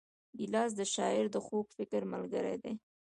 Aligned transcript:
ګیلاس 0.37 0.71
د 0.79 0.81
شاعر 0.93 1.25
د 1.31 1.37
خوږ 1.45 1.67
فکر 1.77 2.01
ملګری 2.13 2.55
دی. 2.63 2.73